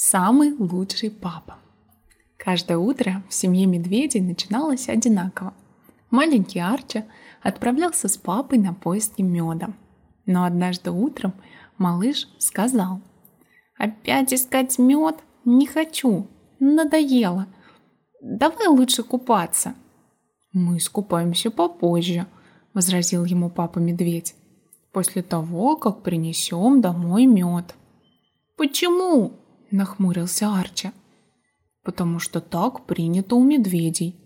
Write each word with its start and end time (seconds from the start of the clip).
Самый 0.00 0.52
лучший 0.52 1.10
папа. 1.10 1.58
Каждое 2.36 2.78
утро 2.78 3.24
в 3.28 3.34
семье 3.34 3.66
медведей 3.66 4.20
начиналось 4.20 4.88
одинаково. 4.88 5.54
Маленький 6.12 6.60
Арчи 6.60 7.02
отправлялся 7.42 8.06
с 8.06 8.16
папой 8.16 8.58
на 8.58 8.74
поиски 8.74 9.22
меда. 9.22 9.74
Но 10.24 10.44
однажды 10.44 10.92
утром 10.92 11.34
малыш 11.78 12.28
сказал, 12.38 13.00
«Опять 13.76 14.32
искать 14.32 14.78
мед? 14.78 15.16
Не 15.44 15.66
хочу, 15.66 16.28
надоело. 16.60 17.48
Давай 18.22 18.68
лучше 18.68 19.02
купаться». 19.02 19.74
«Мы 20.52 20.76
искупаемся 20.76 21.50
попозже»,— 21.50 22.28
возразил 22.72 23.24
ему 23.24 23.50
папа-медведь, 23.50 24.36
«после 24.92 25.22
того, 25.22 25.74
как 25.74 26.02
принесем 26.04 26.80
домой 26.80 27.26
мед». 27.26 27.74
«Почему?» 28.56 29.32
Нахмурился 29.70 30.54
Арчи. 30.54 30.90
Потому 31.84 32.18
что 32.18 32.40
так 32.40 32.86
принято 32.86 33.36
у 33.36 33.44
медведей. 33.44 34.16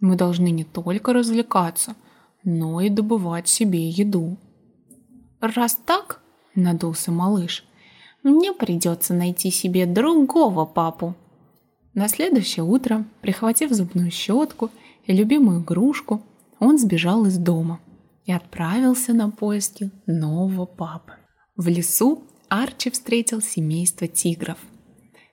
Мы 0.00 0.16
должны 0.16 0.50
не 0.50 0.64
только 0.64 1.12
развлекаться, 1.12 1.94
но 2.42 2.80
и 2.80 2.88
добывать 2.88 3.48
себе 3.48 3.88
еду. 3.88 4.38
Раз 5.40 5.78
так, 5.86 6.20
надулся 6.54 7.12
малыш, 7.12 7.64
мне 8.22 8.52
придется 8.52 9.14
найти 9.14 9.50
себе 9.50 9.86
другого 9.86 10.64
папу. 10.64 11.14
На 11.94 12.08
следующее 12.08 12.64
утро, 12.64 13.04
прихватив 13.20 13.72
зубную 13.72 14.10
щетку 14.10 14.70
и 15.04 15.12
любимую 15.12 15.62
игрушку, 15.62 16.22
он 16.58 16.78
сбежал 16.78 17.26
из 17.26 17.38
дома 17.38 17.80
и 18.24 18.32
отправился 18.32 19.12
на 19.12 19.30
поиски 19.30 19.90
нового 20.06 20.64
папы. 20.64 21.12
В 21.56 21.68
лесу 21.68 22.24
Арчи 22.48 22.90
встретил 22.90 23.40
семейство 23.40 24.06
тигров– 24.06 24.58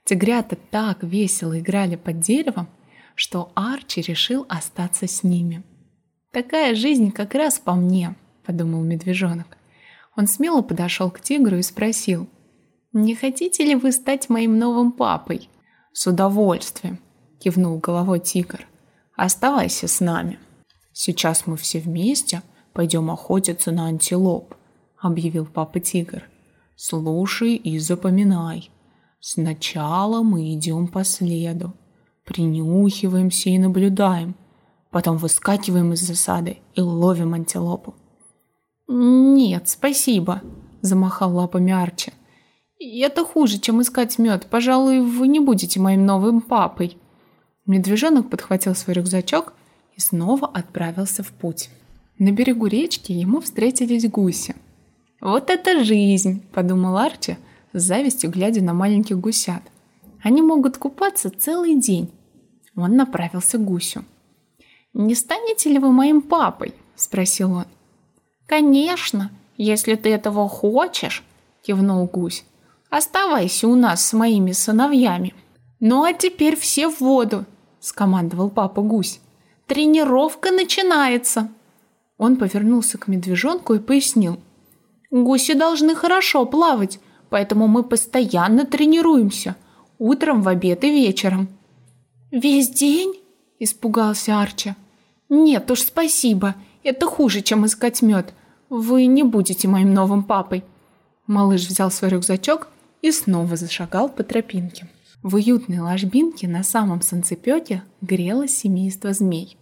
Тигрята 0.09 0.55
так 0.55 1.03
весело 1.03 1.59
играли 1.59 1.95
под 1.95 2.19
деревом, 2.19 2.67
что 3.13 3.51
Арчи 3.53 4.01
решил 4.01 4.43
остаться 4.49 5.05
с 5.05 5.21
ними. 5.21 5.61
«Такая 6.31 6.73
жизнь 6.73 7.11
как 7.11 7.35
раз 7.35 7.59
по 7.59 7.75
мне»,— 7.75 8.15
подумал 8.43 8.81
медвежонок. 8.81 9.45
Он 10.15 10.25
смело 10.25 10.63
подошел 10.63 11.11
к 11.11 11.21
тигру 11.21 11.57
и 11.57 11.61
спросил, 11.61 12.27
«Не 12.91 13.13
хотите 13.13 13.63
ли 13.63 13.75
вы 13.75 13.91
стать 13.91 14.29
моим 14.29 14.57
новым 14.57 14.93
папой?» 14.93 15.47
«С 15.93 16.07
удовольствием»,— 16.07 16.97
кивнул 17.39 17.77
головой 17.77 18.19
тигр. 18.19 18.65
«Оставайся 19.15 19.87
с 19.87 19.99
нами. 19.99 20.39
Сейчас 20.91 21.45
мы 21.45 21.55
все 21.55 21.79
вместе 21.79 22.41
пойдем 22.73 23.11
охотиться 23.11 23.71
на 23.71 23.85
антилоп»,— 23.85 24.55
объявил 24.99 25.45
папа 25.45 25.79
тигр. 25.79 26.23
«Слушай 26.75 27.53
и 27.53 27.77
запоминай. 27.77 28.71
Сначала 29.21 30.23
мы 30.23 30.53
идем 30.53 30.87
по 30.87 31.03
следу, 31.03 31.73
принюхиваемся 32.25 33.49
и 33.49 33.57
наблюдаем, 33.57 34.35
потом 34.91 35.17
выскакиваем 35.17 35.91
из 35.91 36.01
засады 36.01 36.59
и 36.73 36.81
ловим 36.81 37.33
антилопу. 37.33 37.95
«Нет, 38.87 39.67
спасибо»,– 39.67 40.41
замахал 40.81 41.35
лапами 41.35 41.73
Арчи. 41.73 42.13
«Это 42.79 43.25
хуже, 43.25 43.59
чем 43.59 43.81
искать 43.81 44.17
мед. 44.17 44.47
Пожалуй, 44.49 45.01
вы 45.01 45.27
не 45.27 45.41
будете 45.41 45.81
моим 45.81 46.05
новым 46.05 46.39
папой». 46.39 46.97
Медвежонок 47.65 48.29
подхватил 48.29 48.73
свой 48.73 48.95
рюкзачок 48.95 49.53
и 49.95 49.99
снова 49.99 50.47
отправился 50.47 51.23
в 51.23 51.31
путь. 51.33 51.69
На 52.17 52.31
берегу 52.31 52.67
речки 52.67 53.11
ему 53.11 53.41
встретились 53.41 54.09
гуси. 54.09 54.55
«Вот 55.19 55.49
это 55.49 55.83
жизнь!»– 55.83 56.41
подумал 56.53 56.97
Арчи– 56.97 57.37
с 57.73 57.81
завистью 57.81 58.31
глядя 58.31 58.63
на 58.63 58.73
маленьких 58.73 59.19
гусят. 59.19 59.61
Они 60.21 60.41
могут 60.41 60.77
купаться 60.77 61.29
целый 61.29 61.75
день. 61.75 62.11
Он 62.75 62.95
направился 62.95 63.57
к 63.57 63.63
гусю. 63.63 64.03
«Не 64.93 65.15
станете 65.15 65.69
ли 65.69 65.79
вы 65.79 65.91
моим 65.91 66.21
папой?»– 66.21 66.73
спросил 66.95 67.53
он. 67.53 67.65
«Конечно, 68.47 69.31
если 69.57 69.95
ты 69.95 70.09
этого 70.09 70.49
хочешь»,– 70.49 71.23
кивнул 71.61 72.05
гусь. 72.07 72.43
«Оставайся 72.89 73.67
у 73.67 73.75
нас 73.75 74.05
с 74.05 74.13
моими 74.13 74.51
сыновьями». 74.51 75.35
«Ну 75.79 76.03
а 76.03 76.13
теперь 76.13 76.57
все 76.57 76.89
в 76.89 76.99
воду»,– 76.99 77.45
скомандовал 77.79 78.49
папа 78.49 78.81
гусь. 78.81 79.21
«Тренировка 79.67 80.51
начинается». 80.51 81.49
Он 82.17 82.35
повернулся 82.35 82.97
к 82.97 83.07
медвежонку 83.07 83.75
и 83.75 83.79
пояснил. 83.79 84.39
«Гуси 85.11 85.53
должны 85.53 85.95
хорошо 85.95 86.45
плавать, 86.45 86.99
поэтому 87.29 87.67
мы 87.67 87.83
постоянно 87.83 88.65
тренируемся. 88.65 89.55
Утром, 89.97 90.41
в 90.41 90.47
обед 90.47 90.83
и 90.83 90.91
вечером». 90.91 91.47
«Весь 92.31 92.69
день?»– 92.69 93.13
испугался 93.59 94.39
Арчи. 94.39 94.75
«Нет 95.29 95.69
уж, 95.71 95.81
спасибо. 95.81 96.55
Это 96.83 97.05
хуже, 97.05 97.41
чем 97.41 97.65
искать 97.65 98.01
мед. 98.01 98.33
Вы 98.69 99.05
не 99.05 99.23
будете 99.23 99.67
моим 99.67 99.93
новым 99.93 100.23
папой». 100.23 100.63
Малыш 101.27 101.67
взял 101.67 101.91
свой 101.91 102.11
рюкзачок 102.11 102.69
и 103.01 103.11
снова 103.11 103.55
зашагал 103.55 104.09
по 104.09 104.23
тропинке. 104.23 104.87
В 105.21 105.35
уютной 105.35 105.79
ложбинке 105.79 106.47
на 106.47 106.63
самом 106.63 107.01
санцепёке 107.01 107.83
грелось 108.01 108.55
семейство 108.55 109.13
змей. 109.13 109.57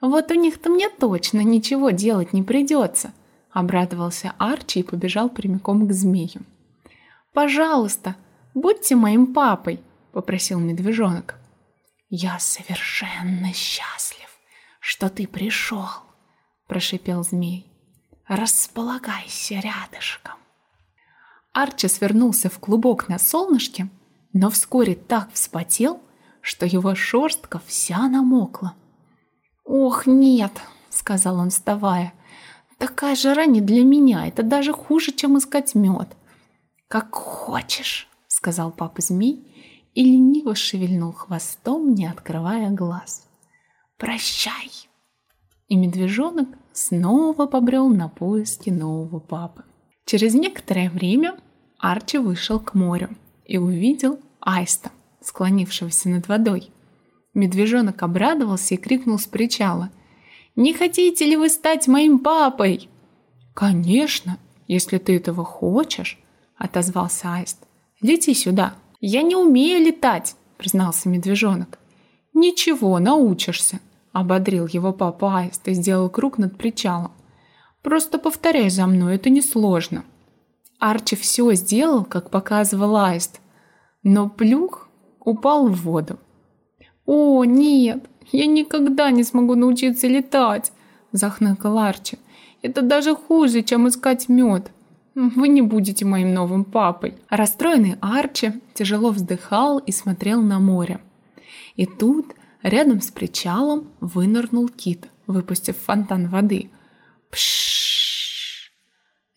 «Вот 0.00 0.30
у 0.30 0.34
них-то 0.34 0.70
мне 0.70 0.88
точно 0.88 1.40
ничего 1.40 1.90
делать 1.90 2.32
не 2.32 2.42
придется»,– 2.42 3.12
обрадовался 3.52 4.32
Арчи 4.38 4.80
и 4.80 4.82
побежал 4.82 5.28
прямиком 5.28 5.86
к 5.86 5.92
змею. 5.92 6.42
Пожалуйста, 7.32 8.16
будьте 8.54 8.96
моим 8.96 9.32
папой, 9.32 9.80
попросил 10.12 10.58
медвежонок. 10.58 11.36
Я 12.08 12.38
совершенно 12.40 13.52
счастлив, 13.52 14.28
что 14.80 15.08
ты 15.08 15.28
пришел, 15.28 15.86
прошипел 16.66 17.22
змей. 17.22 17.66
Располагайся 18.26 19.54
рядышком. 19.60 20.34
Арчи 21.52 21.88
свернулся 21.88 22.48
в 22.48 22.58
клубок 22.58 23.08
на 23.08 23.18
солнышке, 23.18 23.88
но 24.32 24.50
вскоре 24.50 24.94
так 24.94 25.32
вспотел, 25.32 26.00
что 26.40 26.66
его 26.66 26.94
шерстка 26.94 27.60
вся 27.66 28.08
намокла. 28.08 28.74
«Ох, 29.64 30.06
нет!»— 30.06 30.52
сказал 30.90 31.38
он, 31.38 31.50
вставая. 31.50 32.12
«Такая 32.78 33.14
жара 33.14 33.46
не 33.46 33.60
для 33.60 33.84
меня, 33.84 34.26
это 34.26 34.42
даже 34.42 34.72
хуже, 34.72 35.12
чем 35.12 35.38
искать 35.38 35.74
мед. 35.74 36.16
«Как 36.90 37.14
хочешь»,— 37.14 38.08
сказал 38.26 38.72
папа 38.72 39.00
змей 39.00 39.46
и 39.94 40.02
лениво 40.02 40.56
шевельнул 40.56 41.12
хвостом, 41.12 41.94
не 41.94 42.04
открывая 42.04 42.70
глаз. 42.70 43.28
«Прощай!» 43.96 44.72
И 45.68 45.76
медвежонок 45.76 46.48
снова 46.72 47.46
побрел 47.46 47.88
на 47.88 48.08
поиски 48.08 48.70
нового 48.70 49.20
папы. 49.20 49.62
Через 50.04 50.34
некоторое 50.34 50.90
время 50.90 51.38
Арчи 51.78 52.18
вышел 52.18 52.58
к 52.58 52.74
морю 52.74 53.10
и 53.44 53.56
увидел 53.56 54.18
аиста, 54.40 54.90
склонившегося 55.20 56.08
над 56.08 56.26
водой. 56.26 56.72
Медвежонок 57.34 58.02
обрадовался 58.02 58.74
и 58.74 58.78
крикнул 58.78 59.20
с 59.20 59.26
причала. 59.26 59.90
«Не 60.56 60.74
хотите 60.74 61.24
ли 61.24 61.36
вы 61.36 61.50
стать 61.50 61.86
моим 61.86 62.18
папой?» 62.18 62.88
«Конечно, 63.54 64.38
если 64.66 64.98
ты 64.98 65.14
этого 65.14 65.44
хочешь», 65.44 66.18
отозвался 66.60 67.34
аист. 67.34 67.58
«Лети 68.00 68.34
сюда!» 68.34 68.74
«Я 69.00 69.22
не 69.22 69.34
умею 69.34 69.82
летать!»– 69.82 70.36
признался 70.58 71.08
медвежонок. 71.08 71.78
«Ничего, 72.34 72.98
научишься!»– 72.98 73.80
ободрил 74.12 74.66
его 74.66 74.92
папа 74.92 75.38
аист 75.38 75.66
и 75.68 75.72
сделал 75.72 76.10
круг 76.10 76.36
над 76.36 76.58
причалом. 76.58 77.12
«Просто 77.82 78.18
повторяй 78.18 78.68
за 78.68 78.86
мной, 78.86 79.14
это 79.14 79.30
несложно!» 79.30 80.04
Арчи 80.78 81.16
все 81.16 81.54
сделал, 81.54 82.04
как 82.04 82.30
показывал 82.30 82.96
аист, 82.96 83.40
но 84.02 84.28
плюх 84.28 84.90
упал 85.18 85.68
в 85.68 85.82
воду. 85.82 86.18
«О, 87.06 87.44
нет, 87.44 88.04
я 88.32 88.46
никогда 88.46 89.10
не 89.10 89.24
смогу 89.24 89.54
научиться 89.54 90.08
летать!»– 90.08 90.72
захныкал 91.12 91.78
Арчи. 91.78 92.18
«Это 92.60 92.82
даже 92.82 93.16
хуже, 93.16 93.62
чем 93.62 93.88
искать 93.88 94.28
мед!» 94.28 94.70
Вы 95.20 95.48
не 95.48 95.60
будете 95.60 96.06
моим 96.06 96.32
новым 96.32 96.64
папой. 96.64 97.14
Расстроенный 97.28 97.96
Арчи 98.00 98.54
тяжело 98.72 99.10
вздыхал 99.10 99.78
и 99.78 99.92
смотрел 99.92 100.40
на 100.40 100.58
море. 100.58 101.00
И 101.76 101.84
тут 101.84 102.34
рядом 102.62 103.02
с 103.02 103.10
причалом 103.10 103.90
вынырнул 104.00 104.70
кит, 104.70 105.08
выпустив 105.26 105.76
фонтан 105.76 106.28
воды. 106.28 106.70
Пшшш. 107.30 108.72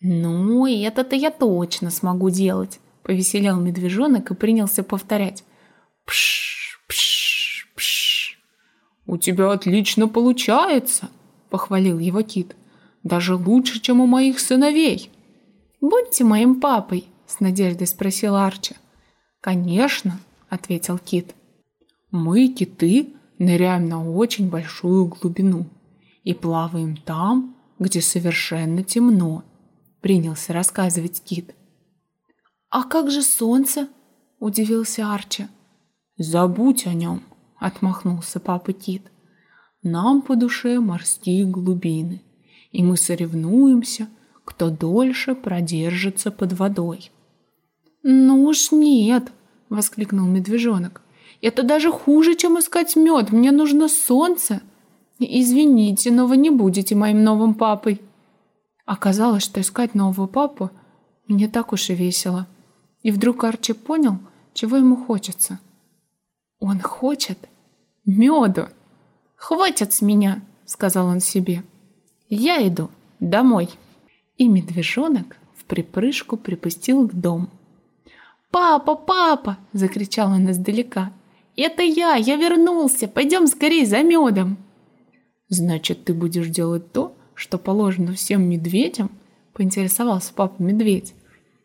Ну, 0.00 0.66
это-то 0.66 1.16
я 1.16 1.30
точно 1.30 1.90
смогу 1.90 2.30
делать, 2.30 2.80
повеселел 3.02 3.60
медвежонок 3.60 4.30
и 4.30 4.34
принялся 4.34 4.82
повторять. 4.84 5.44
Пшш, 6.06 6.80
пшш, 6.88 7.68
пшш. 7.76 8.38
У 9.04 9.18
тебя 9.18 9.52
отлично 9.52 10.08
получается, 10.08 11.10
похвалил 11.50 11.98
его 11.98 12.22
кит. 12.22 12.56
Даже 13.02 13.34
лучше, 13.34 13.80
чем 13.80 14.00
у 14.00 14.06
моих 14.06 14.40
сыновей. 14.40 15.10
«Будьте 15.86 16.24
моим 16.24 16.62
папой?»– 16.62 17.08
с 17.26 17.40
надеждой 17.40 17.86
спросил 17.86 18.36
Арчи. 18.36 18.74
«Конечно»,— 19.42 20.18
ответил 20.48 20.96
кит. 20.96 21.34
«Мы, 22.10 22.48
киты, 22.48 23.12
ныряем 23.38 23.86
на 23.90 24.10
очень 24.10 24.48
большую 24.48 25.04
глубину 25.04 25.66
и 26.22 26.32
плаваем 26.32 26.96
там, 26.96 27.54
где 27.78 28.00
совершенно 28.00 28.82
темно»,— 28.82 29.44
принялся 30.00 30.54
рассказывать 30.54 31.22
кит. 31.22 31.54
«А 32.70 32.84
как 32.84 33.10
же 33.10 33.20
солнце?»— 33.20 33.90
удивился 34.38 35.12
Арчи. 35.12 35.48
«Забудь 36.16 36.86
о 36.86 36.94
нем»,— 36.94 37.22
отмахнулся 37.58 38.40
папа 38.40 38.72
Кит. 38.72 39.02
«Нам 39.82 40.22
по 40.22 40.34
душе 40.34 40.80
морские 40.80 41.44
глубины, 41.44 42.22
и 42.72 42.82
мы 42.82 42.96
соревнуемся, 42.96 44.08
кто 44.44 44.70
дольше 44.70 45.34
продержится 45.34 46.30
под 46.30 46.52
водой». 46.52 47.10
«Ну 48.02 48.44
уж 48.44 48.72
нет!»— 48.72 49.32
воскликнул 49.68 50.26
медвежонок. 50.26 51.02
«Это 51.40 51.62
даже 51.62 51.90
хуже, 51.90 52.36
чем 52.36 52.58
искать 52.58 52.96
мед. 52.96 53.32
Мне 53.32 53.50
нужно 53.50 53.88
солнце!» 53.88 54.60
«Извините, 55.18 56.10
но 56.10 56.26
вы 56.26 56.36
не 56.36 56.50
будете 56.50 56.94
моим 56.94 57.22
новым 57.22 57.54
папой!» 57.54 58.00
Оказалось, 58.84 59.44
что 59.44 59.60
искать 59.60 59.94
нового 59.94 60.26
папу 60.26 60.70
не 61.28 61.48
так 61.48 61.72
уж 61.72 61.90
и 61.90 61.94
весело. 61.94 62.46
И 63.02 63.10
вдруг 63.10 63.44
Арчи 63.44 63.72
понял, 63.72 64.18
чего 64.52 64.76
ему 64.76 64.96
хочется. 64.96 65.60
Он 66.58 66.80
хочет 66.80 67.38
меду. 68.04 68.68
«Хватит 69.36 69.92
с 69.92 70.02
меня!»— 70.02 70.42
сказал 70.64 71.06
он 71.06 71.20
себе. 71.20 71.62
«Я 72.28 72.66
иду 72.66 72.90
домой!» 73.20 73.68
И 74.36 74.48
медвежонок 74.48 75.36
в 75.56 75.64
припрыжку 75.64 76.36
припустил 76.36 77.08
к 77.08 77.14
дому. 77.14 77.48
«Папа, 78.50 78.94
папа!»– 78.94 79.58
закричал 79.72 80.30
он 80.30 80.50
издалека. 80.50 81.12
«Это 81.56 81.82
я! 81.82 82.14
Я 82.14 82.36
вернулся! 82.36 83.08
Пойдем 83.08 83.46
скорее 83.46 83.86
за 83.86 84.02
медом!» 84.02 84.58
«Значит, 85.48 86.04
ты 86.04 86.14
будешь 86.14 86.48
делать 86.48 86.92
то, 86.92 87.16
что 87.34 87.58
положено 87.58 88.12
всем 88.14 88.48
медведям?»– 88.48 89.10
поинтересовался 89.52 90.32
папа-медведь. 90.34 91.14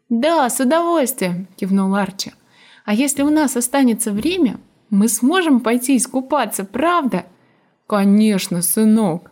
«Да, 0.10 0.50
с 0.50 0.60
удовольствием!»– 0.60 1.48
кивнул 1.56 1.94
Арчи. 1.96 2.34
«А 2.86 2.94
если 2.94 3.22
у 3.22 3.30
нас 3.30 3.56
останется 3.56 4.12
время, 4.12 4.60
мы 4.90 5.08
сможем 5.08 5.60
пойти 5.60 5.98
искупаться, 5.98 6.66
правда?» 6.66 7.26
«Конечно, 7.88 8.62
сынок!» 8.62 9.32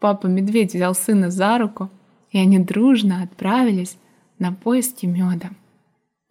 Папа-медведь 0.00 0.74
взял 0.74 0.94
сына 0.94 1.30
за 1.30 1.58
руку, 1.58 1.90
и 2.34 2.38
они 2.38 2.58
дружно 2.58 3.22
отправились 3.22 3.96
на 4.40 4.52
поиски 4.52 5.06
меда. 5.06 5.50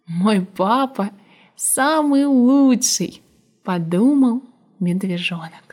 Мой 0.06 0.42
папа 0.42 1.10
самый 1.56 2.26
лучший, 2.26 3.22
подумал 3.64 4.42
медвежонок. 4.78 5.63